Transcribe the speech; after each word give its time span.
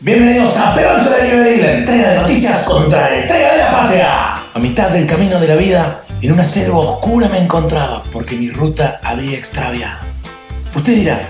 Bienvenidos 0.00 0.54
a 0.58 0.74
Peoncho 0.74 1.08
Delivery, 1.08 1.56
la 1.56 1.72
entrega 1.72 2.10
de 2.10 2.16
noticias 2.20 2.64
contra 2.64 3.08
la 3.08 3.16
entrega 3.16 3.52
de 3.52 3.58
la 3.58 3.70
patria. 3.70 4.34
A 4.52 4.58
mitad 4.58 4.90
del 4.90 5.06
camino 5.06 5.40
de 5.40 5.48
la 5.48 5.56
vida, 5.56 6.02
en 6.20 6.32
una 6.32 6.44
selva 6.44 6.80
oscura 6.80 7.30
me 7.30 7.38
encontraba 7.38 8.02
porque 8.12 8.36
mi 8.36 8.50
ruta 8.50 9.00
había 9.02 9.38
extraviado. 9.38 10.00
Usted 10.74 10.96
dirá, 10.96 11.22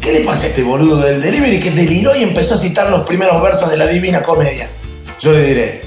¿qué 0.00 0.12
le 0.12 0.20
pasa 0.20 0.44
a 0.44 0.48
este 0.50 0.62
boludo 0.62 1.00
del 1.00 1.20
delivery 1.20 1.58
que 1.58 1.72
deliró 1.72 2.14
y 2.14 2.22
empezó 2.22 2.54
a 2.54 2.58
citar 2.58 2.90
los 2.90 3.04
primeros 3.04 3.42
versos 3.42 3.68
de 3.68 3.76
la 3.76 3.88
Divina 3.88 4.22
Comedia? 4.22 4.68
Yo 5.18 5.32
le 5.32 5.42
diré, 5.42 5.82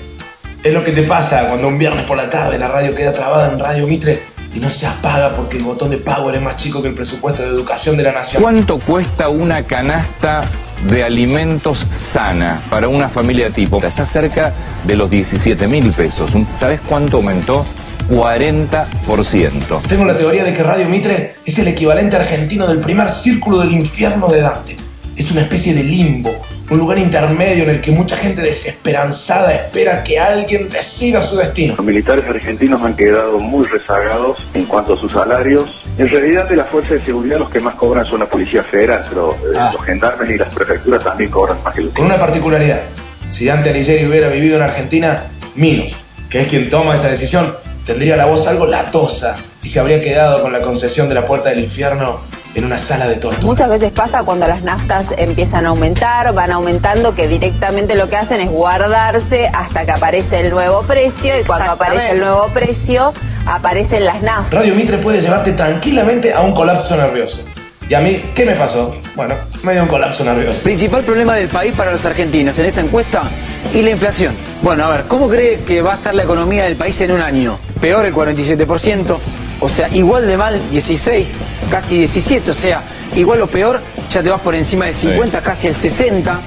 es 0.61 0.73
lo 0.73 0.83
que 0.83 0.91
te 0.91 1.03
pasa 1.03 1.47
cuando 1.47 1.69
un 1.69 1.79
viernes 1.79 2.03
por 2.05 2.17
la 2.17 2.29
tarde 2.29 2.59
la 2.59 2.67
radio 2.67 2.93
queda 2.93 3.13
trabada 3.13 3.49
en 3.49 3.59
Radio 3.59 3.87
Mitre 3.87 4.32
y 4.53 4.59
no 4.59 4.69
se 4.69 4.85
apaga 4.85 5.35
porque 5.35 5.57
el 5.57 5.63
botón 5.63 5.89
de 5.89 5.97
power 5.97 6.35
es 6.35 6.41
más 6.41 6.55
chico 6.55 6.81
que 6.81 6.89
el 6.89 6.93
presupuesto 6.93 7.43
de 7.43 7.49
educación 7.49 7.97
de 7.97 8.03
la 8.03 8.11
nación. 8.11 8.41
¿Cuánto 8.41 8.79
cuesta 8.79 9.29
una 9.29 9.63
canasta 9.63 10.43
de 10.87 11.03
alimentos 11.03 11.87
sana 11.91 12.61
para 12.69 12.87
una 12.87 13.09
familia 13.09 13.49
tipo? 13.49 13.83
Está 13.83 14.05
cerca 14.05 14.53
de 14.83 14.95
los 14.95 15.09
17 15.09 15.67
mil 15.67 15.91
pesos. 15.91 16.31
¿Sabes 16.57 16.79
cuánto 16.87 17.17
aumentó? 17.17 17.65
40%. 18.09 19.81
Tengo 19.87 20.05
la 20.05 20.15
teoría 20.15 20.43
de 20.43 20.53
que 20.53 20.61
Radio 20.61 20.89
Mitre 20.89 21.35
es 21.45 21.57
el 21.57 21.67
equivalente 21.69 22.15
argentino 22.17 22.67
del 22.67 22.79
primer 22.79 23.09
círculo 23.09 23.59
del 23.59 23.71
infierno 23.71 24.27
de 24.27 24.41
Dante. 24.41 24.77
Es 25.15 25.31
una 25.31 25.41
especie 25.41 25.73
de 25.73 25.83
limbo, 25.83 26.35
un 26.69 26.77
lugar 26.79 26.97
intermedio 26.97 27.63
en 27.63 27.69
el 27.71 27.81
que 27.81 27.91
mucha 27.91 28.15
gente 28.15 28.41
desesperanzada 28.41 29.53
espera 29.53 30.03
que 30.03 30.19
alguien 30.19 30.69
decida 30.69 31.21
su 31.21 31.37
destino. 31.37 31.75
Los 31.77 31.85
militares 31.85 32.25
argentinos 32.27 32.81
han 32.81 32.95
quedado 32.95 33.39
muy 33.39 33.65
rezagados 33.67 34.37
en 34.53 34.65
cuanto 34.65 34.93
a 34.93 34.97
sus 34.97 35.11
salarios. 35.11 35.81
En 35.97 36.09
realidad 36.09 36.49
de 36.49 36.55
la 36.55 36.63
Fuerza 36.63 36.95
de 36.95 37.01
Seguridad 37.03 37.37
los 37.37 37.49
que 37.49 37.59
más 37.59 37.75
cobran 37.75 38.05
son 38.05 38.21
la 38.21 38.25
Policía 38.25 38.63
Federal, 38.63 39.03
pero 39.07 39.31
eh, 39.33 39.57
Ah. 39.57 39.69
los 39.73 39.83
gendarmes 39.83 40.29
y 40.29 40.37
las 40.37 40.53
prefecturas 40.53 41.03
también 41.03 41.29
cobran 41.29 41.57
más 41.63 41.73
que 41.73 41.81
los 41.81 41.93
Con 41.93 42.05
una 42.05 42.17
particularidad. 42.17 42.81
Si 43.29 43.45
Dante 43.45 43.69
Alighieri 43.69 44.05
hubiera 44.05 44.29
vivido 44.29 44.55
en 44.55 44.63
Argentina, 44.63 45.21
Minos, 45.55 45.95
que 46.29 46.41
es 46.41 46.47
quien 46.47 46.69
toma 46.69 46.95
esa 46.95 47.09
decisión, 47.09 47.53
tendría 47.85 48.15
la 48.17 48.25
voz 48.25 48.47
algo 48.47 48.65
latosa 48.65 49.35
y 49.63 49.69
se 49.69 49.79
habría 49.79 50.01
quedado 50.01 50.41
con 50.41 50.51
la 50.51 50.61
concesión 50.61 51.09
de 51.09 51.15
la 51.15 51.25
puerta 51.25 51.49
del 51.49 51.59
infierno 51.59 52.19
en 52.55 52.65
una 52.65 52.77
sala 52.77 53.07
de 53.07 53.15
tortura. 53.15 53.45
Muchas 53.45 53.69
veces 53.69 53.91
pasa 53.91 54.23
cuando 54.23 54.47
las 54.47 54.63
naftas 54.63 55.13
empiezan 55.17 55.65
a 55.65 55.69
aumentar, 55.69 56.33
van 56.33 56.51
aumentando, 56.51 57.15
que 57.15 57.27
directamente 57.27 57.95
lo 57.95 58.07
que 58.09 58.15
hacen 58.15 58.41
es 58.41 58.49
guardarse 58.49 59.49
hasta 59.51 59.85
que 59.85 59.91
aparece 59.91 60.41
el 60.41 60.51
nuevo 60.51 60.83
precio 60.83 61.39
y 61.39 61.43
cuando 61.43 61.71
aparece 61.71 62.11
el 62.11 62.19
nuevo 62.19 62.47
precio 62.53 63.13
aparecen 63.45 64.05
las 64.05 64.21
naftas. 64.21 64.53
Radio 64.53 64.75
Mitre 64.75 64.97
puede 64.99 65.19
llevarte 65.19 65.53
tranquilamente 65.53 66.33
a 66.33 66.41
un 66.41 66.53
colapso 66.53 66.95
nervioso. 66.95 67.45
¿Y 67.89 67.95
a 67.95 67.99
mí 67.99 68.23
qué 68.33 68.45
me 68.45 68.53
pasó? 68.53 68.89
Bueno, 69.15 69.35
me 69.61 69.73
dio 69.73 69.83
un 69.83 69.89
colapso 69.89 70.23
nervioso. 70.23 70.63
Principal 70.63 71.03
problema 71.03 71.35
del 71.35 71.49
país 71.49 71.73
para 71.75 71.91
los 71.91 72.05
argentinos 72.05 72.57
en 72.59 72.65
esta 72.65 72.81
encuesta 72.81 73.23
y 73.73 73.81
la 73.81 73.89
inflación. 73.89 74.35
Bueno, 74.61 74.85
a 74.85 74.89
ver, 74.89 75.03
¿cómo 75.07 75.27
cree 75.27 75.59
que 75.67 75.81
va 75.81 75.93
a 75.93 75.95
estar 75.95 76.15
la 76.15 76.23
economía 76.23 76.63
del 76.63 76.75
país 76.75 76.99
en 77.01 77.11
un 77.11 77.21
año? 77.21 77.57
Peor 77.81 78.05
el 78.05 78.13
47%, 78.13 79.17
o 79.63 79.69
sea, 79.69 79.87
igual 79.89 80.27
de 80.27 80.37
mal 80.37 80.61
16, 80.71 81.37
casi 81.71 81.97
17, 81.99 82.51
o 82.51 82.53
sea, 82.53 82.83
igual 83.15 83.41
o 83.41 83.47
peor, 83.47 83.79
ya 84.11 84.21
te 84.21 84.29
vas 84.29 84.41
por 84.41 84.53
encima 84.55 84.85
de 84.85 84.93
50, 84.93 85.41
casi 85.41 85.67
el 85.67 85.75
60. 85.75 86.39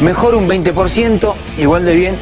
Mejor 0.00 0.34
un 0.34 0.48
20%, 0.48 1.34
igual 1.58 1.84
de 1.84 1.94
bien 1.94 2.14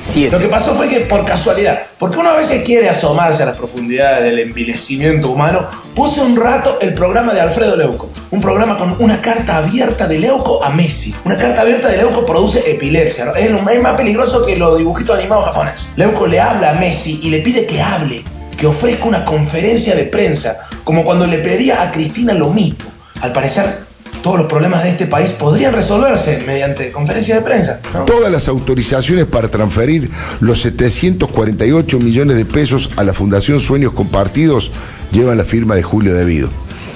7. 0.00 0.30
Lo 0.36 0.38
que 0.38 0.48
pasó 0.48 0.74
fue 0.74 0.86
que 0.88 1.00
por 1.00 1.24
casualidad, 1.24 1.80
porque 1.98 2.18
uno 2.18 2.28
a 2.30 2.36
veces 2.36 2.62
quiere 2.62 2.88
asomarse 2.90 3.42
a 3.42 3.46
las 3.46 3.56
profundidades 3.56 4.22
del 4.24 4.38
envilecimiento 4.38 5.30
humano, 5.30 5.66
puse 5.94 6.20
un 6.20 6.36
rato 6.36 6.78
el 6.80 6.92
programa 6.94 7.32
de 7.32 7.40
Alfredo 7.40 7.74
Leuco. 7.74 8.10
Un 8.30 8.40
programa 8.40 8.76
con 8.76 8.94
una 8.98 9.20
carta 9.22 9.56
abierta 9.58 10.06
de 10.06 10.18
Leuco 10.18 10.62
a 10.62 10.68
Messi. 10.70 11.14
Una 11.24 11.36
carta 11.38 11.62
abierta 11.62 11.88
de 11.88 11.96
Leuco 11.96 12.24
produce 12.26 12.70
epilepsia. 12.70 13.24
¿no? 13.26 13.34
Es, 13.34 13.50
lo- 13.50 13.68
es 13.68 13.80
más 13.80 13.94
peligroso 13.94 14.44
que 14.44 14.56
los 14.56 14.76
dibujitos 14.76 15.18
animados 15.18 15.46
japoneses. 15.46 15.92
Leuco 15.96 16.26
le 16.26 16.38
habla 16.40 16.70
a 16.70 16.74
Messi 16.74 17.20
y 17.22 17.30
le 17.30 17.38
pide 17.40 17.64
que 17.66 17.80
hable, 17.80 18.22
que 18.64 18.68
ofrezca 18.68 19.04
una 19.04 19.26
conferencia 19.26 19.94
de 19.94 20.04
prensa, 20.04 20.56
como 20.84 21.04
cuando 21.04 21.26
le 21.26 21.36
pedía 21.40 21.82
a 21.82 21.92
Cristina 21.92 22.32
lo 22.32 22.48
mismo. 22.48 22.78
Al 23.20 23.30
parecer, 23.30 23.80
todos 24.22 24.38
los 24.38 24.46
problemas 24.46 24.84
de 24.84 24.88
este 24.88 25.04
país 25.04 25.32
podrían 25.32 25.74
resolverse 25.74 26.42
mediante 26.46 26.90
conferencia 26.90 27.34
de 27.34 27.42
prensa. 27.42 27.80
Todas 28.06 28.32
las 28.32 28.48
autorizaciones 28.48 29.26
para 29.26 29.48
transferir 29.48 30.10
los 30.40 30.62
748 30.62 32.00
millones 32.00 32.38
de 32.38 32.46
pesos 32.46 32.88
a 32.96 33.04
la 33.04 33.12
Fundación 33.12 33.60
Sueños 33.60 33.92
Compartidos 33.92 34.70
llevan 35.12 35.36
la 35.36 35.44
firma 35.44 35.74
de 35.74 35.82
Julio 35.82 36.14
Devido. 36.14 36.48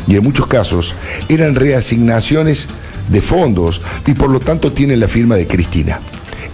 Y 0.06 0.16
en 0.16 0.24
muchos 0.24 0.46
casos 0.46 0.94
eran 1.28 1.54
reasignaciones 1.54 2.66
de 3.10 3.20
fondos 3.20 3.82
y 4.06 4.14
por 4.14 4.30
lo 4.30 4.40
tanto 4.40 4.72
tienen 4.72 5.00
la 5.00 5.08
firma 5.08 5.36
de 5.36 5.46
Cristina. 5.46 6.00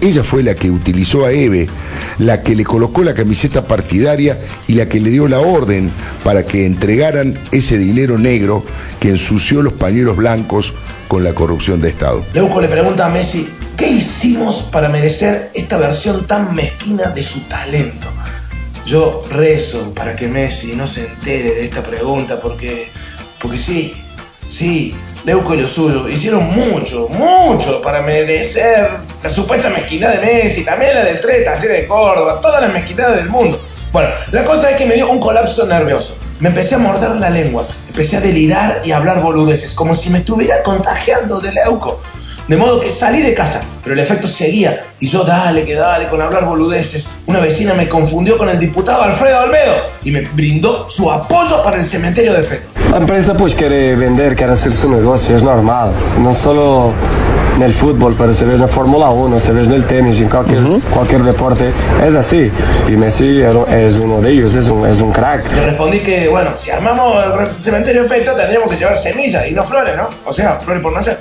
Ella 0.04 0.22
fue 0.22 0.42
la 0.42 0.54
que 0.54 0.70
utilizó 0.70 1.25
a 1.25 1.32
Eve, 1.32 1.66
la 2.19 2.42
que 2.42 2.54
le 2.54 2.62
colocó 2.62 3.03
la 3.03 3.15
camiseta 3.15 3.66
partidaria 3.66 4.38
y 4.69 4.75
la 4.75 4.87
que 4.87 5.00
le 5.00 5.09
dio 5.09 5.26
la 5.28 5.41
orden 5.41 5.91
para 6.22 6.44
que 6.44 6.66
entregaran 6.66 7.41
ese 7.53 7.78
dinero 7.78 8.19
negro 8.19 8.62
que 9.00 9.09
ensució 9.09 9.62
los 9.62 9.72
pañuelos 9.72 10.19
blancos 10.19 10.75
con 11.09 11.25
la 11.25 11.32
corrupción 11.34 11.81
de 11.81 11.88
Estado. 11.88 12.22
Leuco 12.34 12.60
le 12.60 12.69
pregunta 12.69 13.06
a 13.06 13.09
Messi, 13.09 13.48
¿qué 13.78 13.88
hicimos 13.88 14.69
para 14.70 14.91
merecer 14.91 15.50
esta 15.54 15.78
versión 15.78 16.26
tan 16.26 16.54
mezquina 16.54 17.09
de 17.09 17.22
su 17.22 17.41
talento? 17.48 18.09
Yo 18.84 19.25
rezo 19.31 19.94
para 19.94 20.14
que 20.14 20.28
Messi 20.28 20.76
no 20.76 20.87
se 20.87 21.06
entere 21.06 21.54
de 21.54 21.64
esta 21.64 21.82
pregunta 21.82 22.38
porque, 22.43 22.88
porque 23.41 23.56
sí, 23.56 23.94
sí, 24.50 24.94
Leuco 25.24 25.54
y 25.54 25.58
lo 25.58 25.66
suyo 25.66 26.06
hicieron 26.06 26.50
mucho, 26.50 27.08
mucho 27.08 27.80
para 27.80 28.02
merecer 28.02 28.90
la 29.22 29.30
supuesta 29.30 29.70
mezquindad 29.70 30.14
de 30.14 30.18
Messi, 30.18 30.64
también 30.64 30.94
la 30.94 31.02
del 31.02 31.18
Tres 31.18 31.44
Talleres 31.44 31.80
de 31.82 31.86
Córdoba, 31.86 32.40
todas 32.42 32.60
las 32.60 32.70
mezquindades 32.70 33.16
del 33.16 33.30
mundo. 33.30 33.58
Bueno, 33.90 34.10
la 34.32 34.44
cosa 34.44 34.70
es 34.70 34.76
que 34.76 34.84
me 34.84 34.96
dio 34.96 35.10
un 35.10 35.20
colapso 35.20 35.66
nervioso. 35.66 36.18
Me 36.40 36.48
empecé 36.48 36.74
a 36.74 36.78
morder 36.78 37.12
la 37.12 37.30
lengua, 37.30 37.66
empecé 37.88 38.18
a 38.18 38.20
delirar 38.20 38.82
y 38.84 38.90
a 38.90 38.98
hablar 38.98 39.22
boludeces, 39.22 39.72
como 39.72 39.94
si 39.94 40.10
me 40.10 40.18
estuviera 40.18 40.62
contagiando 40.62 41.40
de 41.40 41.52
leuco. 41.52 42.02
De 42.49 42.59
modo 42.59 42.78
que 42.78 42.91
salí 42.91 43.22
de 43.22 43.32
casa, 43.32 43.62
pero 43.82 43.94
el 43.94 44.00
efecto 44.00 44.27
seguía 44.27 44.84
y 45.00 45.09
yo 45.09 45.25
dale 45.25 45.65
que 45.65 45.75
dale 45.75 46.09
con 46.09 46.21
hablar 46.21 46.44
boludeces. 46.44 47.09
Una 47.27 47.41
vecina 47.41 47.72
me 47.72 47.88
confundió 47.88 48.37
con 48.37 48.50
el 48.50 48.59
diputado 48.59 49.03
Alfredo 49.03 49.41
Almedo 49.41 49.77
y 50.03 50.10
me 50.10 50.21
brindó 50.21 50.87
su 50.87 51.10
apoyo 51.10 51.62
para 51.62 51.78
el 51.78 51.84
cementerio 51.84 52.34
de 52.34 52.43
fetos. 52.43 52.71
La 52.91 52.99
empresa 52.99 53.34
pues 53.34 53.55
quiere 53.55 53.97
vender, 53.97 54.37
quiere 54.37 54.53
hacer 54.53 54.75
su 54.75 54.91
negocio, 54.91 55.34
es 55.34 55.43
normal. 55.43 55.93
No 56.21 56.34
solo 56.34 56.93
en 57.56 57.62
el 57.62 57.72
fútbol, 57.72 58.15
pero 58.19 58.34
se 58.34 58.44
ve 58.44 58.55
en 58.55 58.61
la 58.61 58.69
Fórmula 58.69 59.09
1, 59.09 59.41
se 59.41 59.53
ve 59.53 59.62
en 59.62 59.72
el 59.72 59.87
tenis, 59.87 60.21
en 60.21 60.28
cualquier, 60.28 60.61
cualquier 60.93 61.22
deporte. 61.22 61.71
Es 62.06 62.15
así. 62.15 62.50
Y 62.88 62.91
Messi 62.91 63.41
es 63.41 63.99
uno 63.99 64.21
de 64.21 64.31
ellos, 64.31 64.55
es 64.55 64.69
un, 64.69 64.87
es 64.87 65.00
un 65.00 65.12
crack. 65.12 65.50
Le 65.50 65.66
respondí 65.66 66.00
que, 66.00 66.28
bueno, 66.28 66.50
si 66.56 66.71
armamos 66.71 67.25
el 67.25 67.62
cementerio 67.62 68.03
de 68.03 68.09
fetos 68.09 68.37
tendríamos 68.37 68.71
que 68.71 68.76
llevar 68.76 68.99
semillas 68.99 69.47
y 69.49 69.53
no 69.53 69.65
flores, 69.65 69.97
¿no? 69.97 70.11
O 70.26 70.32
sea, 70.32 70.56
flores 70.56 70.82
por 70.82 70.93
nacer. 70.93 71.19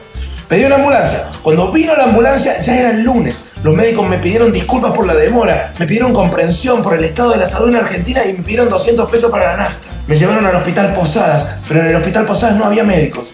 Pedí 0.48 0.66
una 0.66 0.76
ambulancia. 0.76 1.32
Cuando 1.42 1.72
vino 1.72 1.96
la 1.96 2.06
ambulancia 2.06 2.62
ya 2.62 2.78
era 2.78 2.92
el 2.92 3.04
lunes. 3.04 3.46
Los 3.64 3.76
médicos 3.76 4.08
me 4.08 4.18
pidieron 4.18 4.52
disculpas 4.52 4.94
por 4.94 5.08
la 5.08 5.14
demora, 5.14 5.74
me 5.80 5.88
pidieron 5.88 6.14
comprensión 6.14 6.82
por 6.82 6.94
el 6.96 7.04
estado 7.04 7.32
de 7.32 7.38
la 7.38 7.46
salud 7.46 7.70
en 7.70 7.78
Argentina 7.78 8.26
y 8.26 8.34
me 8.34 8.44
pidieron 8.44 8.70
200 8.70 9.10
pesos 9.10 9.32
para 9.32 9.52
la 9.52 9.58
nafta. 9.58 9.90
Me 10.08 10.16
llevaron 10.16 10.46
al 10.46 10.56
hospital 10.56 10.94
Posadas, 10.94 11.48
pero 11.68 11.80
en 11.82 11.88
el 11.88 11.96
hospital 11.96 12.26
Posadas 12.26 12.58
no 12.58 12.66
había 12.66 12.84
médicos. 12.84 13.34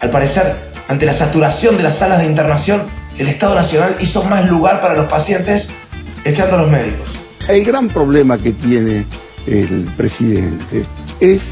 Al 0.00 0.10
parecer, 0.10 0.56
ante 0.88 1.06
la 1.06 1.12
saturación 1.12 1.76
de 1.76 1.84
las 1.84 1.94
salas 1.94 2.18
de 2.18 2.24
internación, 2.24 2.82
el 3.18 3.28
Estado 3.28 3.54
Nacional 3.54 3.96
hizo 4.00 4.24
más 4.24 4.48
lugar 4.48 4.80
para 4.80 4.94
los 4.94 5.06
pacientes 5.06 5.70
echando 6.24 6.56
a 6.56 6.62
los 6.62 6.70
médicos. 6.70 7.16
El 7.48 7.64
gran 7.64 7.88
problema 7.88 8.36
que 8.36 8.52
tiene 8.52 9.06
el 9.46 9.84
presidente 9.96 10.84
es 11.20 11.42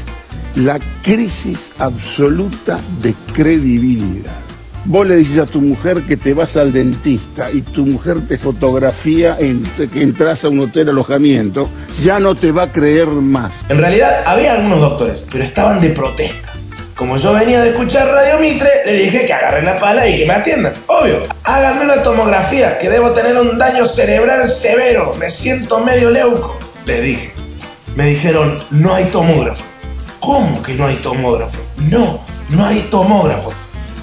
la 0.55 0.79
crisis 1.03 1.59
absoluta 1.79 2.79
de 3.01 3.13
credibilidad. 3.33 4.46
Vos 4.89 5.05
le 5.05 5.17
dices 5.17 5.39
a 5.39 5.45
tu 5.45 5.59
mujer 5.59 6.03
que 6.03 6.15
te 6.15 6.33
vas 6.33 6.55
al 6.55 6.71
dentista 6.71 7.51
y 7.51 7.61
tu 7.61 7.85
mujer 7.85 8.25
te 8.25 8.37
fotografía 8.37 9.35
en, 9.37 9.61
que 9.75 10.01
entras 10.01 10.45
a 10.45 10.47
un 10.47 10.61
hotel 10.61 10.87
alojamiento, 10.87 11.69
ya 12.01 12.21
no 12.21 12.35
te 12.35 12.53
va 12.53 12.63
a 12.63 12.71
creer 12.71 13.07
más. 13.07 13.51
En 13.67 13.79
realidad 13.79 14.23
había 14.25 14.53
algunos 14.53 14.79
doctores, 14.79 15.27
pero 15.29 15.43
estaban 15.43 15.81
de 15.81 15.89
protesta. 15.89 16.53
Como 16.95 17.17
yo 17.17 17.33
venía 17.33 17.61
de 17.63 17.71
escuchar 17.71 18.07
Radio 18.07 18.39
Mitre, 18.39 18.69
le 18.85 18.93
dije 18.93 19.25
que 19.25 19.33
agarren 19.33 19.65
la 19.65 19.77
pala 19.77 20.07
y 20.07 20.19
que 20.19 20.25
me 20.25 20.33
atiendan. 20.35 20.73
Obvio, 20.87 21.23
háganme 21.43 21.83
una 21.83 22.01
tomografía, 22.01 22.79
que 22.79 22.89
debo 22.89 23.11
tener 23.11 23.37
un 23.37 23.57
daño 23.57 23.83
cerebral 23.83 24.47
severo. 24.47 25.13
Me 25.19 25.29
siento 25.29 25.81
medio 25.81 26.09
leuco, 26.09 26.57
le 26.85 27.01
dije. 27.01 27.33
Me 27.97 28.05
dijeron, 28.05 28.63
no 28.71 28.93
hay 28.93 29.03
tomógrafo. 29.05 29.65
¿Cómo 30.21 30.63
que 30.63 30.75
no 30.75 30.87
hay 30.87 30.95
tomógrafo? 30.95 31.57
No, 31.89 32.21
no 32.51 32.65
hay 32.65 32.79
tomógrafo. 32.89 33.51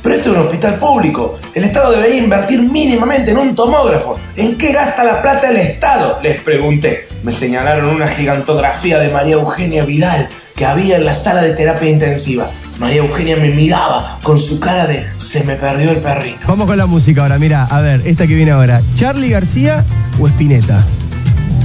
Pero 0.05 0.17
esto 0.17 0.33
es 0.33 0.37
un 0.37 0.43
hospital 0.43 0.75
público. 0.75 1.39
El 1.55 1.65
Estado 1.65 1.93
debería 1.93 2.19
invertir 2.19 2.63
mínimamente 2.63 3.31
en 3.31 3.39
un 3.39 3.55
tomógrafo. 3.55 4.19
¿En 4.37 4.59
qué 4.59 4.71
gasta 4.71 5.03
la 5.03 5.23
plata 5.23 5.49
el 5.49 5.57
Estado? 5.57 6.19
Les 6.23 6.39
pregunté. 6.43 7.09
Me 7.23 7.33
señalaron 7.33 7.89
una 7.89 8.07
gigantografía 8.07 8.99
de 8.99 9.09
María 9.09 9.37
Eugenia 9.37 9.83
Vidal 9.83 10.29
que 10.55 10.67
había 10.67 10.97
en 10.97 11.07
la 11.07 11.15
sala 11.15 11.41
de 11.41 11.55
terapia 11.55 11.89
intensiva. 11.89 12.51
María 12.79 12.99
Eugenia 12.99 13.37
me 13.37 13.49
miraba 13.49 14.19
con 14.23 14.39
su 14.39 14.61
cara 14.61 14.87
de 14.87 15.07
se 15.17 15.43
me 15.45 15.55
perdió 15.55 15.93
el 15.93 15.99
perrito. 15.99 16.47
Vamos 16.49 16.67
con 16.67 16.77
la 16.77 16.85
música 16.85 17.23
ahora, 17.23 17.39
mira, 17.39 17.65
a 17.65 17.81
ver, 17.81 18.03
esta 18.05 18.27
que 18.27 18.35
viene 18.35 18.51
ahora. 18.51 18.83
¿Charlie 18.97 19.31
García 19.31 19.87
o 20.21 20.29
Spinetta? 20.29 20.85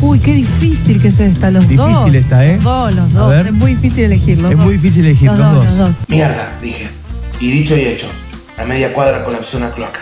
Uy, 0.01 0.17
qué 0.19 0.33
difícil 0.33 1.01
que 1.01 1.09
es 1.09 1.19
esta, 1.19 1.51
los 1.51 1.67
dos. 1.75 1.89
Difícil 1.89 2.15
esta, 2.15 2.45
¿eh? 2.45 2.55
Los 2.55 2.63
dos, 2.63 2.93
los 2.95 3.13
dos. 3.13 3.45
Es 3.45 3.51
muy 3.51 3.75
difícil 3.75 4.05
elegirlos. 4.05 4.49
Es 4.49 4.57
muy 4.57 4.75
difícil 4.75 5.05
elegir 5.05 5.29
los 5.29 5.39
dos. 5.39 5.65
Los 5.65 5.77
dos. 5.77 5.95
Mierda, 6.07 6.57
dije. 6.61 6.87
Y 7.41 7.51
dicho 7.51 7.75
y 7.75 7.81
hecho, 7.81 8.07
a 8.59 8.65
media 8.65 8.93
cuadra 8.93 9.23
colapsó 9.23 9.57
una 9.57 9.71
cloaca. 9.71 10.01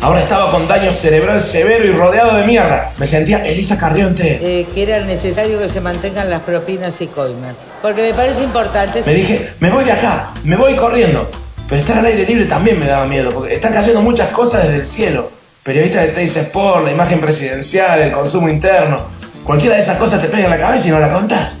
Ahora 0.00 0.20
estaba 0.20 0.50
con 0.50 0.66
daño 0.66 0.92
cerebral 0.92 1.40
severo 1.40 1.84
y 1.84 1.92
rodeado 1.92 2.36
de 2.36 2.44
mierda. 2.44 2.92
Me 2.98 3.06
sentía 3.06 3.44
Elisa 3.44 3.78
Carrió 3.78 4.06
entera. 4.08 4.38
Eh, 4.42 4.66
que 4.74 4.82
era 4.82 5.00
necesario 5.00 5.58
que 5.58 5.68
se 5.68 5.80
mantengan 5.80 6.28
las 6.28 6.40
propinas 6.40 7.00
y 7.00 7.06
coimas. 7.06 7.72
Porque 7.80 8.02
me 8.02 8.12
parece 8.12 8.42
importante. 8.42 9.02
Me 9.06 9.14
dije, 9.14 9.50
me 9.60 9.70
voy 9.70 9.84
de 9.84 9.92
acá, 9.92 10.32
me 10.44 10.56
voy 10.56 10.74
corriendo. 10.76 11.30
Pero 11.68 11.80
estar 11.80 11.98
al 11.98 12.06
aire 12.06 12.26
libre 12.26 12.44
también 12.44 12.78
me 12.78 12.86
daba 12.86 13.06
miedo, 13.06 13.30
porque 13.32 13.54
están 13.54 13.72
cayendo 13.72 14.02
muchas 14.02 14.28
cosas 14.28 14.64
desde 14.64 14.76
el 14.76 14.84
cielo. 14.84 15.30
Periodistas 15.62 16.02
de 16.02 16.08
Teis 16.08 16.36
Sport, 16.36 16.84
la 16.84 16.90
imagen 16.90 17.20
presidencial, 17.20 18.00
el 18.00 18.12
consumo 18.12 18.48
interno. 18.50 19.00
Cualquiera 19.44 19.76
de 19.76 19.82
esas 19.82 19.96
cosas 19.96 20.20
te 20.20 20.28
pega 20.28 20.44
en 20.44 20.50
la 20.50 20.58
cabeza 20.58 20.88
y 20.88 20.90
no 20.90 21.00
la 21.00 21.10
contás. 21.10 21.56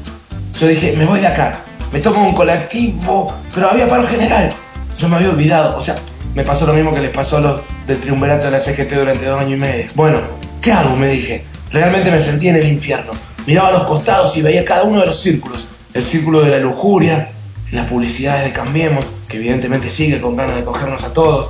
Yo 0.58 0.66
dije, 0.66 0.94
me 0.96 1.06
voy 1.06 1.20
de 1.20 1.28
acá, 1.28 1.60
me 1.92 2.00
tomo 2.00 2.22
un 2.22 2.34
colectivo, 2.34 3.32
pero 3.54 3.70
había 3.70 3.88
paro 3.88 4.06
general. 4.06 4.52
Yo 4.98 5.08
me 5.08 5.16
había 5.16 5.30
olvidado, 5.30 5.76
o 5.76 5.80
sea, 5.80 5.96
me 6.34 6.42
pasó 6.42 6.66
lo 6.66 6.74
mismo 6.74 6.92
que 6.92 7.00
les 7.00 7.10
pasó 7.10 7.36
a 7.36 7.40
los 7.40 7.60
del 7.86 8.00
triunvirato 8.00 8.46
de 8.46 8.50
la 8.50 8.60
CGT 8.60 8.92
durante 8.92 9.24
dos 9.24 9.40
años 9.40 9.52
y 9.52 9.56
medio. 9.56 9.86
Bueno, 9.94 10.20
¿qué 10.60 10.72
hago? 10.72 10.96
Me 10.96 11.08
dije. 11.08 11.44
Realmente 11.70 12.10
me 12.10 12.18
sentí 12.18 12.48
en 12.48 12.56
el 12.56 12.66
infierno. 12.66 13.12
Miraba 13.46 13.68
a 13.68 13.72
los 13.72 13.82
costados 13.84 14.36
y 14.36 14.42
veía 14.42 14.64
cada 14.64 14.84
uno 14.84 15.00
de 15.00 15.06
los 15.06 15.20
círculos. 15.20 15.68
El 15.92 16.02
círculo 16.02 16.42
de 16.42 16.50
la 16.50 16.58
lujuria, 16.58 17.30
las 17.70 17.86
publicidades 17.86 18.44
de 18.44 18.52
Cambiemos, 18.52 19.04
que 19.28 19.36
evidentemente 19.36 19.88
sigue 19.88 20.20
con 20.20 20.34
ganas 20.34 20.56
de 20.56 20.64
cogernos 20.64 21.04
a 21.04 21.12
todos. 21.12 21.48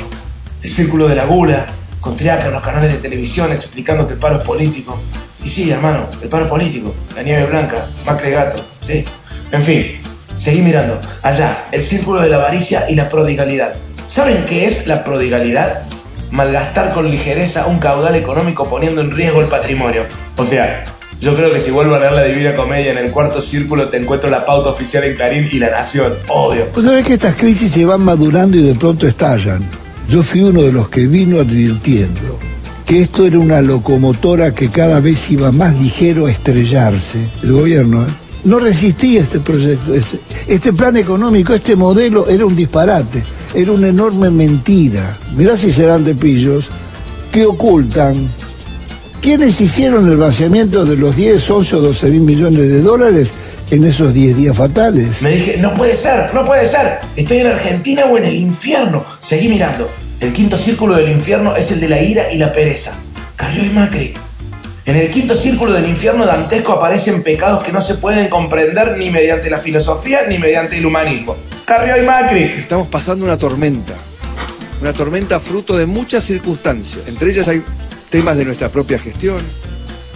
El 0.63 0.71
círculo 0.71 1.09
de 1.09 1.15
la 1.15 1.25
gula, 1.25 1.67
con 2.01 2.15
Triaca 2.15 2.47
en 2.47 2.53
los 2.53 2.63
canales 2.63 2.93
de 2.93 2.99
televisión 2.99 3.53
explicando 3.53 4.07
que 4.07 4.15
el 4.15 4.19
paro 4.19 4.37
es 4.37 4.45
político. 4.45 5.01
Y 5.43 5.49
sí, 5.49 5.71
hermano, 5.71 6.07
el 6.23 6.29
paro 6.29 6.47
político. 6.47 6.95
La 7.15 7.23
nieve 7.23 7.47
blanca, 7.47 7.89
Macri 8.05 8.31
gato, 8.31 8.63
sí. 8.83 9.05
En 9.51 9.63
fin, 9.63 10.01
seguí 10.37 10.61
mirando. 10.61 11.01
Allá, 11.23 11.65
el 11.73 11.81
círculo 11.81 12.21
de 12.21 12.29
la 12.29 12.37
avaricia 12.37 12.91
y 12.91 12.95
la 12.95 13.09
prodigalidad. 13.09 13.75
¿Saben 14.15 14.45
qué 14.45 14.65
es 14.65 14.87
la 14.87 15.03
prodigalidad? 15.03 15.83
Malgastar 16.31 16.95
con 16.95 17.11
ligereza 17.11 17.67
un 17.67 17.81
caudal 17.81 18.15
económico 18.15 18.69
poniendo 18.69 19.01
en 19.01 19.11
riesgo 19.11 19.41
el 19.41 19.49
patrimonio. 19.49 20.05
O 20.37 20.45
sea, 20.45 20.85
yo 21.19 21.35
creo 21.35 21.53
que 21.53 21.59
si 21.59 21.73
vuelvo 21.73 21.97
a 21.97 21.99
leer 21.99 22.13
la 22.13 22.23
Divina 22.23 22.55
Comedia 22.55 22.93
en 22.93 22.99
el 22.99 23.11
cuarto 23.11 23.41
círculo 23.41 23.89
te 23.89 23.97
encuentro 23.97 24.31
la 24.31 24.47
pauta 24.47 24.71
oficial 24.71 25.03
en 25.03 25.17
Clarín 25.17 25.49
y 25.51 25.59
La 25.59 25.71
Nación. 25.71 26.15
Obvio. 26.29 26.69
Vos 26.73 26.85
sabés 26.85 27.05
que 27.05 27.15
estas 27.15 27.35
crisis 27.35 27.73
se 27.73 27.85
van 27.85 28.03
madurando 28.03 28.57
y 28.57 28.63
de 28.63 28.77
pronto 28.77 29.09
estallan. 29.09 29.69
Yo 30.09 30.23
fui 30.23 30.43
uno 30.43 30.63
de 30.63 30.71
los 30.71 30.89
que 30.89 31.09
vino 31.09 31.41
advirtiendo 31.41 32.39
que 32.87 33.03
esto 33.03 33.27
era 33.27 33.41
una 33.41 33.61
locomotora 33.63 34.55
que 34.55 34.69
cada 34.69 35.01
vez 35.01 35.29
iba 35.33 35.51
más 35.51 35.75
ligero 35.75 36.27
a 36.27 36.31
estrellarse. 36.31 37.19
El 37.43 37.51
gobierno 37.51 38.05
¿eh? 38.05 38.11
no 38.45 38.61
resistía 38.61 39.23
este 39.23 39.41
proyecto. 39.41 39.93
Este, 39.93 40.21
este 40.47 40.73
plan 40.73 40.97
económico, 40.97 41.53
este 41.53 41.75
modelo 41.75 42.29
era 42.29 42.47
un 42.47 42.55
disparate, 42.55 43.25
era 43.55 43.73
una 43.73 43.89
enorme 43.89 44.31
mentira. 44.31 45.17
Mirá 45.37 45.57
si 45.57 45.73
se 45.73 45.85
dan 45.85 46.05
de 46.05 46.15
pillos 46.15 46.67
que 47.33 47.47
ocultan 47.47 48.31
¿Quiénes 49.25 49.59
hicieron 49.59 50.07
el 50.11 50.19
vaciamiento 50.19 50.85
de 50.85 50.99
los 50.99 51.17
10, 51.17 51.49
11 51.49 51.77
o 51.77 51.81
12 51.81 52.11
mil 52.11 52.21
millones 52.21 52.71
de 52.71 52.83
dólares 52.83 53.29
en 53.71 53.83
esos 53.85 54.13
10 54.13 54.37
días 54.37 54.55
fatales? 54.55 55.23
Me 55.23 55.31
dije, 55.31 55.57
no 55.57 55.73
puede 55.73 55.95
ser, 55.95 56.35
no 56.35 56.45
puede 56.45 56.67
ser. 56.67 56.99
Estoy 57.17 57.39
en 57.39 57.47
Argentina 57.47 58.05
o 58.05 58.19
en 58.19 58.25
el 58.25 58.35
infierno. 58.35 59.03
Seguí 59.23 59.49
mirando. 59.49 59.89
El 60.21 60.31
quinto 60.35 60.59
círculo 60.59 60.97
del 60.97 61.09
infierno 61.09 61.57
es 61.57 61.73
el 61.73 61.81
de 61.81 61.89
la 61.89 62.03
ira 62.03 62.31
y 62.31 62.37
la 62.37 62.53
pereza. 62.53 62.99
Carrió 63.35 63.65
y 63.65 63.71
Macri. 63.71 64.13
En 64.85 64.97
el 64.97 65.09
quinto 65.09 65.35
círculo 65.35 65.73
del 65.73 65.89
infierno 65.89 66.27
dantesco 66.27 66.75
aparecen 66.75 67.23
pecados 67.23 67.65
que 67.65 67.73
no 67.73 67.81
se 67.81 67.95
pueden 67.95 68.29
comprender 68.29 68.99
ni 68.99 69.11
mediante 69.11 69.49
la 69.49 69.57
filosofía 69.57 70.27
ni 70.29 70.37
mediante 70.37 70.77
el 70.77 70.85
humanismo. 70.85 71.35
Carrió 71.65 72.03
y 72.03 72.05
Macri. 72.05 72.43
Estamos 72.43 72.89
pasando 72.89 73.25
una 73.25 73.39
tormenta. 73.39 73.95
Una 74.81 74.93
tormenta 74.93 75.41
fruto 75.41 75.77
de 75.77 75.87
muchas 75.87 76.25
circunstancias. 76.25 77.09
Entre 77.09 77.31
ellas 77.31 77.49
hay 77.49 77.63
temas 78.11 78.37
de 78.37 78.45
nuestra 78.45 78.69
propia 78.69 78.99
gestión, 78.99 79.41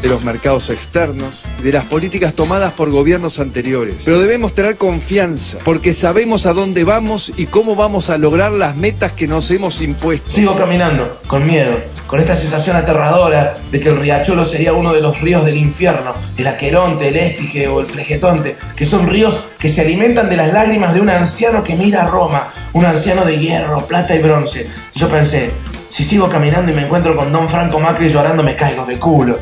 de 0.03 0.09
los 0.09 0.23
mercados 0.23 0.71
externos, 0.71 1.43
de 1.63 1.73
las 1.73 1.85
políticas 1.85 2.35
tomadas 2.35 2.73
por 2.73 2.91
gobiernos 2.91 3.41
anteriores. 3.41 3.97
Pero 4.05 4.21
debemos 4.21 4.55
tener 4.55 4.77
confianza, 4.77 5.59
porque 5.65 5.93
sabemos 5.93 6.47
a 6.47 6.53
dónde 6.53 6.85
vamos 6.85 7.33
y 7.37 7.47
cómo 7.47 7.75
vamos 7.75 8.11
a 8.11 8.19
lograr 8.19 8.53
las 8.53 8.77
metas 8.77 9.13
que 9.13 9.27
nos 9.27 9.51
hemos 9.51 9.81
impuesto. 9.81 10.31
Sigo 10.31 10.57
caminando, 10.57 11.21
con 11.27 11.45
miedo, 11.45 11.77
con 12.07 12.21
esta 12.21 12.35
sensación 12.35 12.77
aterradora 12.77 13.57
de 13.71 13.81
que 13.81 13.89
el 13.89 13.97
riachuelo 13.97 14.45
sería 14.45 14.73
uno 14.73 14.93
de 14.93 15.01
los 15.01 15.21
ríos 15.21 15.45
del 15.45 15.57
infierno, 15.57 16.15
el 16.37 16.47
Aqueronte, 16.47 17.09
el 17.09 17.17
Estige 17.17 17.69
o 17.69 17.81
el 17.81 17.87
Flegetonte, 17.87 18.57
que 18.77 18.87
son 18.87 19.09
ríos 19.09 19.51
que 19.59 19.69
se 19.69 19.83
alimentan 19.83 20.29
de 20.29 20.37
las 20.37 20.53
lágrimas 20.53 20.95
de 20.95 21.01
un 21.01 21.11
anciano 21.11 21.63
que 21.63 21.75
mira 21.75 22.05
a 22.05 22.07
Roma, 22.07 22.49
un 22.73 22.85
anciano 22.85 23.25
de 23.25 23.39
hierro, 23.39 23.87
plata 23.87 24.15
y 24.15 24.23
bronce. 24.23 24.69
Yo 24.95 25.09
pensé, 25.09 25.51
si 25.91 26.05
sigo 26.05 26.29
caminando 26.29 26.71
y 26.71 26.75
me 26.75 26.85
encuentro 26.85 27.17
con 27.17 27.33
Don 27.33 27.49
Franco 27.49 27.81
Macri 27.81 28.09
llorando, 28.09 28.43
me 28.43 28.55
caigo 28.55 28.85
de 28.85 28.99
culo. 28.99 29.39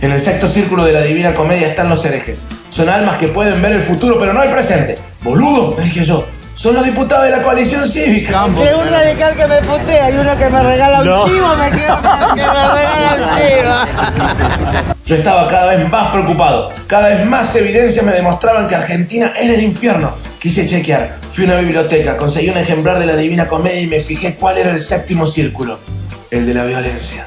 En 0.00 0.12
el 0.12 0.20
sexto 0.20 0.46
círculo 0.46 0.84
de 0.84 0.92
la 0.92 1.02
Divina 1.02 1.34
Comedia 1.34 1.68
están 1.68 1.88
los 1.88 2.04
herejes. 2.04 2.44
Son 2.68 2.88
almas 2.88 3.16
que 3.16 3.28
pueden 3.28 3.60
ver 3.62 3.72
el 3.72 3.82
futuro, 3.82 4.18
pero 4.18 4.32
no 4.32 4.42
el 4.42 4.50
presente. 4.50 4.98
Boludo, 5.22 5.74
me 5.76 5.84
dije 5.84 6.04
yo. 6.04 6.26
Son 6.54 6.74
los 6.74 6.84
diputados 6.84 7.24
de 7.26 7.30
la 7.32 7.42
coalición 7.42 7.86
cívica. 7.86 8.46
Entre 8.46 8.74
un 8.74 8.88
radical 8.88 9.34
que 9.36 9.46
me 9.46 9.60
putea 9.60 10.10
y 10.10 10.16
uno 10.16 10.38
que 10.38 10.48
me 10.48 10.62
regala 10.62 11.00
un 11.00 11.06
No. 11.06 11.24
chivo, 11.26 11.54
me 11.56 11.70
quedo 11.70 12.00
con 12.00 12.20
el 12.20 12.34
que 12.34 12.40
me 12.40 12.72
regala 12.72 13.26
un 13.26 13.36
chivo. 13.36 14.94
Yo 15.04 15.14
estaba 15.16 15.46
cada 15.48 15.66
vez 15.66 15.88
más 15.90 16.08
preocupado. 16.12 16.72
Cada 16.86 17.08
vez 17.08 17.26
más 17.26 17.54
evidencias 17.56 18.04
me 18.04 18.12
demostraban 18.12 18.66
que 18.68 18.74
Argentina 18.74 19.32
era 19.38 19.52
el 19.52 19.62
infierno. 19.62 20.12
Quise 20.38 20.66
chequear. 20.66 21.18
Fui 21.30 21.44
a 21.44 21.48
una 21.48 21.56
biblioteca, 21.56 22.16
conseguí 22.16 22.48
un 22.48 22.56
ejemplar 22.56 22.98
de 22.98 23.06
la 23.06 23.16
Divina 23.16 23.48
Comedia 23.48 23.80
y 23.80 23.86
me 23.86 24.00
fijé 24.00 24.34
cuál 24.36 24.56
era 24.56 24.70
el 24.70 24.80
séptimo 24.80 25.26
círculo. 25.26 25.78
El 26.30 26.46
de 26.46 26.54
la 26.54 26.64
violencia. 26.64 27.26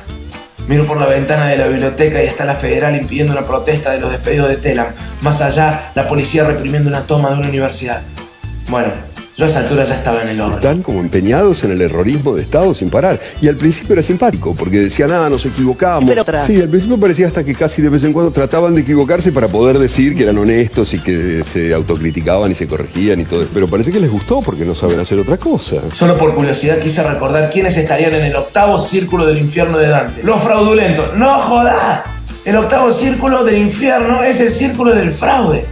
Miro 0.69 0.85
por 0.85 0.99
la 0.99 1.07
ventana 1.07 1.47
de 1.47 1.57
la 1.57 1.65
biblioteca 1.65 2.21
y 2.21 2.27
está 2.27 2.45
la 2.45 2.53
federal 2.53 2.95
impidiendo 2.95 3.33
una 3.33 3.43
protesta 3.43 3.89
de 3.89 3.99
los 3.99 4.11
despedidos 4.11 4.49
de 4.49 4.57
Telam. 4.57 4.85
Más 5.21 5.41
allá, 5.41 5.89
la 5.95 6.07
policía 6.07 6.43
reprimiendo 6.43 6.87
una 6.91 7.07
toma 7.07 7.31
de 7.31 7.37
una 7.37 7.47
universidad. 7.47 8.03
Bueno, 8.67 8.89
yo 9.39 9.45
a 9.45 9.47
esa 9.47 9.59
altura 9.59 9.85
ya 9.85 9.95
estaba 9.95 10.21
en 10.21 10.27
el 10.29 10.41
orden. 10.41 10.55
Están 10.55 10.83
como 10.83 10.99
empeñados 10.99 11.63
en 11.63 11.71
el 11.71 11.81
errorismo 11.81 12.35
de 12.35 12.41
Estado 12.41 12.73
sin 12.73 12.89
parar. 12.89 13.17
Y 13.41 13.47
al 13.47 13.55
principio 13.55 13.93
era 13.93 14.03
simpático, 14.03 14.53
porque 14.53 14.79
decían, 14.81 15.11
ah, 15.13 15.29
nos 15.29 15.45
equivocamos. 15.45 16.09
Pero 16.09 16.25
tras- 16.25 16.45
Sí, 16.45 16.61
al 16.61 16.67
principio 16.67 16.99
parecía 16.99 17.27
hasta 17.27 17.43
que 17.45 17.55
casi 17.55 17.81
de 17.81 17.87
vez 17.87 18.03
en 18.03 18.11
cuando 18.11 18.31
trataban 18.31 18.75
de 18.75 18.81
equivocarse 18.81 19.31
para 19.31 19.47
poder 19.47 19.79
decir 19.79 20.13
que 20.15 20.23
eran 20.23 20.37
honestos 20.37 20.93
y 20.93 20.99
que 20.99 21.43
se 21.49 21.73
autocriticaban 21.73 22.51
y 22.51 22.55
se 22.55 22.67
corregían 22.67 23.21
y 23.21 23.23
todo 23.23 23.41
eso. 23.43 23.51
Pero 23.53 23.67
parece 23.69 23.91
que 23.93 24.01
les 24.01 24.11
gustó 24.11 24.41
porque 24.41 24.65
no 24.65 24.75
saben 24.75 24.99
hacer 24.99 25.17
otra 25.17 25.37
cosa. 25.37 25.77
Solo 25.93 26.17
por 26.17 26.35
curiosidad 26.35 26.77
quise 26.79 27.01
recordar 27.03 27.49
quiénes 27.49 27.77
estarían 27.77 28.13
en 28.15 28.25
el 28.25 28.35
octavo 28.35 28.77
círculo 28.77 29.25
del 29.25 29.37
infierno 29.37 29.77
de 29.77 29.87
Dante. 29.87 30.21
Los 30.23 30.43
fraudulentos. 30.43 31.15
¡No 31.15 31.29
joda! 31.39 32.03
El 32.43 32.55
octavo 32.57 32.91
círculo 32.91 33.43
del 33.43 33.57
infierno 33.57 34.21
es 34.23 34.39
el 34.41 34.49
círculo 34.49 34.93
del 34.93 35.11
fraude. 35.13 35.65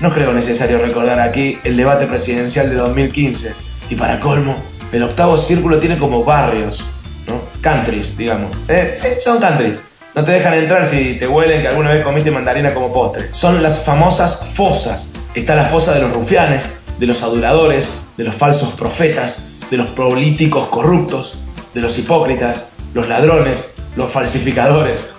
No 0.00 0.14
creo 0.14 0.32
necesario 0.32 0.78
recordar 0.78 1.18
aquí 1.18 1.58
el 1.64 1.76
debate 1.76 2.06
presidencial 2.06 2.70
de 2.70 2.76
2015. 2.76 3.52
Y 3.90 3.96
para 3.96 4.20
colmo, 4.20 4.54
el 4.92 5.02
octavo 5.02 5.36
círculo 5.36 5.78
tiene 5.78 5.98
como 5.98 6.22
barrios, 6.22 6.84
¿no? 7.26 7.40
Countries, 7.60 8.16
digamos. 8.16 8.56
Eh, 8.68 8.94
sí, 8.96 9.08
son 9.22 9.40
countries. 9.40 9.80
No 10.14 10.22
te 10.22 10.32
dejan 10.32 10.54
entrar 10.54 10.84
si 10.84 11.16
te 11.18 11.26
huelen 11.26 11.62
que 11.62 11.68
alguna 11.68 11.90
vez 11.90 12.04
comiste 12.04 12.30
mandarina 12.30 12.72
como 12.72 12.92
postre. 12.92 13.32
Son 13.32 13.60
las 13.60 13.80
famosas 13.80 14.46
fosas. 14.54 15.10
Está 15.34 15.56
la 15.56 15.64
fosa 15.64 15.92
de 15.94 16.00
los 16.00 16.12
rufianes, 16.12 16.68
de 16.98 17.06
los 17.06 17.22
aduladores, 17.24 17.90
de 18.16 18.24
los 18.24 18.34
falsos 18.34 18.70
profetas, 18.74 19.42
de 19.68 19.76
los 19.78 19.88
políticos 19.88 20.68
corruptos, 20.68 21.38
de 21.74 21.80
los 21.80 21.98
hipócritas, 21.98 22.68
los 22.94 23.08
ladrones, 23.08 23.72
los 23.96 24.10
falsificadores. 24.10 25.12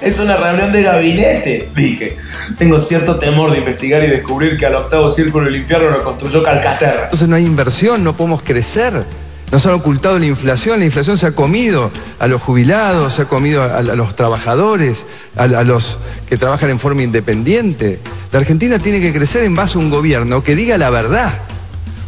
Es 0.00 0.18
una 0.18 0.36
reunión 0.36 0.72
de 0.72 0.82
gabinete, 0.82 1.70
dije. 1.74 2.16
Tengo 2.58 2.78
cierto 2.78 3.18
temor 3.18 3.50
de 3.50 3.58
investigar 3.58 4.02
y 4.04 4.08
descubrir 4.08 4.56
que 4.56 4.66
al 4.66 4.74
octavo 4.74 5.08
círculo 5.10 5.46
del 5.46 5.56
infierno 5.56 5.90
lo 5.90 6.02
construyó 6.04 6.42
Calcaterra. 6.42 7.04
Entonces 7.04 7.28
no 7.28 7.36
hay 7.36 7.44
inversión, 7.44 8.04
no 8.04 8.16
podemos 8.16 8.42
crecer. 8.42 9.04
Nos 9.52 9.64
han 9.64 9.74
ocultado 9.74 10.18
la 10.18 10.26
inflación, 10.26 10.80
la 10.80 10.86
inflación 10.86 11.16
se 11.16 11.26
ha 11.26 11.32
comido 11.32 11.92
a 12.18 12.26
los 12.26 12.42
jubilados, 12.42 13.14
se 13.14 13.22
ha 13.22 13.24
comido 13.26 13.62
a, 13.62 13.80
los 13.82 14.16
trabajadores, 14.16 15.06
a, 15.36 15.44
a 15.44 15.64
los 15.64 16.00
que 16.28 16.36
trabajan 16.36 16.70
en 16.70 16.80
forma 16.80 17.02
independiente. 17.02 18.00
La 18.32 18.40
Argentina 18.40 18.78
tiene 18.80 19.00
que 19.00 19.12
crecer 19.12 19.44
en 19.44 19.54
base 19.54 19.78
a 19.78 19.80
un 19.80 19.88
gobierno 19.88 20.42
que 20.42 20.56
diga 20.56 20.76
la 20.78 20.90
verdad. 20.90 21.38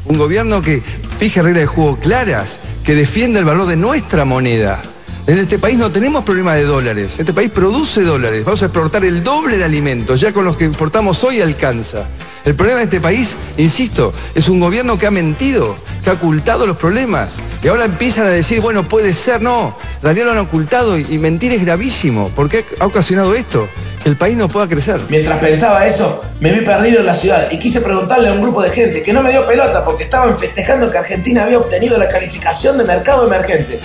Un 0.05 0.19
gobierno 0.19 0.63
que 0.63 0.83
fije 1.19 1.41
reglas 1.41 1.63
de 1.63 1.67
juego 1.67 1.99
claras, 2.01 2.59
que 2.85 2.95
defienda 2.95 3.39
el 3.39 3.45
valor 3.45 3.67
de 3.67 3.77
nuestra 3.77 4.25
moneda. 4.25 4.83
En 5.29 5.39
este 5.39 5.59
país 5.59 5.77
no 5.77 5.93
tenemos 5.93 6.25
problema 6.25 6.55
de 6.55 6.65
dólares. 6.65 7.17
Este 7.19 7.35
país 7.35 7.51
produce 7.51 8.01
dólares. 8.01 8.47
Vamos 8.47 8.63
a 8.63 8.65
exportar 8.65 9.05
el 9.05 9.23
doble 9.23 9.59
de 9.59 9.65
alimentos. 9.65 10.23
Ya 10.23 10.33
con 10.33 10.47
los 10.47 10.57
que 10.57 10.65
exportamos 10.65 11.23
hoy 11.23 11.43
alcanza. 11.43 12.07
El 12.47 12.55
problema 12.55 12.79
de 12.79 12.85
este 12.85 12.99
país, 12.99 13.37
insisto, 13.59 14.15
es 14.35 14.49
un 14.49 14.59
gobierno 14.59 14.97
que 14.97 15.07
ha 15.07 15.11
mentido, 15.11 15.77
que 16.03 16.09
ha 16.09 16.15
ocultado 16.15 16.67
los 16.67 16.79
problemas. 16.79 17.35
Y 17.63 17.69
ahora 17.69 17.85
empiezan 17.85 18.25
a 18.25 18.31
decir, 18.31 18.63
bueno, 18.63 18.89
puede 18.89 19.13
ser, 19.13 19.43
no. 19.43 19.77
Realidad 20.03 20.25
lo 20.25 20.33
han 20.33 20.39
ocultado 20.39 20.99
y, 20.99 21.07
y 21.11 21.19
mentir 21.19 21.53
es 21.53 21.63
gravísimo. 21.63 22.31
¿Por 22.31 22.49
qué 22.49 22.65
ha 22.81 22.87
ocasionado 22.87 23.35
esto? 23.35 23.69
Que 24.03 24.09
el 24.09 24.17
país 24.17 24.35
no 24.35 24.49
pueda 24.49 24.67
crecer. 24.67 24.99
Mientras 25.11 25.39
pensaba 25.41 25.87
eso, 25.87 26.25
me 26.41 26.53
vi 26.53 26.65
perdido 26.65 27.01
en 27.01 27.07
la 27.07 27.13
ciudad 27.13 27.51
y 27.51 27.59
quise 27.59 27.83
preguntarle 27.83 28.31
a 28.31 28.33
un 28.33 28.41
grupo 28.41 28.63
de 28.63 28.71
gente 28.71 29.03
que 29.03 29.13
no 29.13 29.23
me 29.23 29.31
dio 29.31 29.47
pelota 29.47 29.85
porque 29.85 30.05
estaban 30.05 30.39
festejando 30.39 30.91
que 30.91 30.97
Argentina 30.97 31.45
había 31.45 31.59
obtenido 31.59 31.99
la 31.99 32.09
calificación 32.09 32.79
de 32.79 32.85
mercado 32.85 33.27
emergente. 33.27 33.79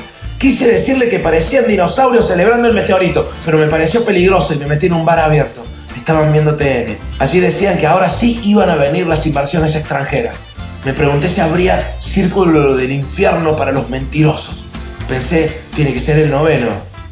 Quise 0.43 0.67
decirle 0.67 1.07
que 1.07 1.19
parecían 1.19 1.69
dinosaurios 1.69 2.27
celebrando 2.27 2.67
el 2.67 2.73
meteorito, 2.73 3.29
pero 3.45 3.57
me 3.57 3.67
pareció 3.67 4.03
peligroso 4.03 4.53
y 4.53 4.57
me 4.57 4.65
metí 4.65 4.88
en 4.88 4.93
un 4.93 5.05
bar 5.05 5.19
abierto. 5.19 5.63
Estaban 5.95 6.33
viendo 6.33 6.57
TN. 6.57 6.97
Allí 7.17 7.39
decían 7.39 7.77
que 7.77 7.88
ahora 7.88 8.09
sí 8.09 8.41
iban 8.43 8.69
a 8.69 8.75
venir 8.75 9.07
las 9.07 9.25
inversiones 9.25 9.73
extranjeras. 9.77 10.43
Me 10.83 10.91
pregunté 10.91 11.29
si 11.29 11.39
habría 11.39 11.95
círculo 12.01 12.75
del 12.75 12.91
infierno 12.91 13.55
para 13.55 13.71
los 13.71 13.89
mentirosos. 13.89 14.65
Pensé, 15.07 15.50
tiene 15.77 15.93
que 15.93 16.01
ser 16.01 16.19
el 16.19 16.29
noveno. 16.29 16.71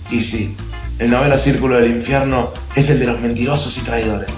Y 0.10 0.20
sí, 0.20 0.54
el 1.00 1.10
noveno 1.10 1.38
círculo 1.38 1.78
del 1.78 1.90
infierno 1.90 2.52
es 2.76 2.90
el 2.90 3.00
de 3.00 3.06
los 3.06 3.22
mentirosos 3.22 3.78
y 3.78 3.80
traidores. 3.80 4.30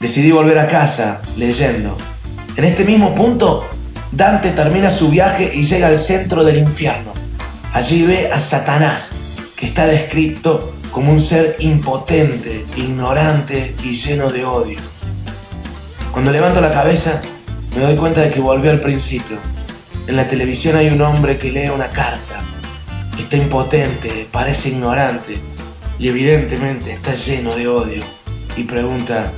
Decidí 0.00 0.30
volver 0.30 0.58
a 0.58 0.68
casa 0.68 1.20
leyendo. 1.36 1.98
En 2.56 2.64
este 2.64 2.86
mismo 2.86 3.14
punto, 3.14 3.68
Dante 4.10 4.52
termina 4.52 4.88
su 4.88 5.10
viaje 5.10 5.52
y 5.54 5.64
llega 5.64 5.88
al 5.88 5.98
centro 5.98 6.44
del 6.44 6.56
infierno. 6.56 7.21
Allí 7.72 8.02
ve 8.04 8.30
a 8.30 8.38
Satanás, 8.38 9.12
que 9.56 9.66
está 9.66 9.86
descrito 9.86 10.74
como 10.90 11.10
un 11.10 11.20
ser 11.20 11.56
impotente, 11.60 12.66
ignorante 12.76 13.74
y 13.82 13.92
lleno 13.92 14.30
de 14.30 14.44
odio. 14.44 14.78
Cuando 16.12 16.30
levanto 16.30 16.60
la 16.60 16.70
cabeza, 16.70 17.22
me 17.74 17.82
doy 17.82 17.96
cuenta 17.96 18.20
de 18.20 18.30
que 18.30 18.40
volví 18.40 18.68
al 18.68 18.80
principio. 18.80 19.38
En 20.06 20.16
la 20.16 20.28
televisión 20.28 20.76
hay 20.76 20.88
un 20.88 21.00
hombre 21.00 21.38
que 21.38 21.50
lee 21.50 21.70
una 21.74 21.88
carta. 21.88 22.42
Está 23.18 23.36
impotente, 23.36 24.28
parece 24.30 24.68
ignorante 24.68 25.38
y 25.98 26.08
evidentemente 26.08 26.92
está 26.92 27.14
lleno 27.14 27.54
de 27.56 27.68
odio. 27.68 28.02
Y 28.54 28.64
pregunta, 28.64 29.32